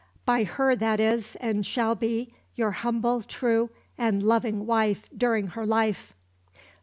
[0.25, 3.69] By her that is, and shall be, your humble, true,
[3.99, 6.15] and loving wife during her life."